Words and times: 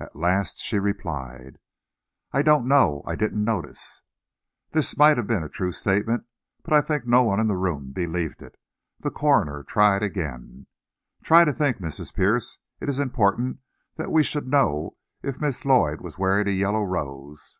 At 0.00 0.16
last 0.16 0.60
she 0.60 0.78
replied, 0.78 1.58
"I 2.32 2.40
don't 2.40 2.66
know; 2.66 3.02
I 3.06 3.14
didn't 3.16 3.44
notice." 3.44 4.00
This 4.70 4.96
might 4.96 5.18
have 5.18 5.26
been 5.26 5.42
a 5.42 5.48
true 5.50 5.72
statement, 5.72 6.24
but 6.62 6.72
I 6.72 6.80
think 6.80 7.06
no 7.06 7.22
one 7.24 7.38
in 7.38 7.48
the 7.48 7.54
room 7.54 7.92
believed 7.92 8.40
it. 8.40 8.58
The 9.00 9.10
coroner 9.10 9.62
tried 9.62 10.02
again. 10.02 10.68
"Try 11.22 11.44
to 11.44 11.52
think, 11.52 11.80
Mrs. 11.82 12.14
Pierce. 12.14 12.56
It 12.80 12.88
is 12.88 12.98
important 12.98 13.58
that 13.96 14.10
we 14.10 14.22
should 14.22 14.48
know 14.48 14.96
if 15.22 15.38
Miss 15.38 15.66
Lloyd 15.66 16.00
was 16.00 16.16
wearing 16.18 16.48
a 16.48 16.52
yellow 16.52 16.82
rose." 16.82 17.58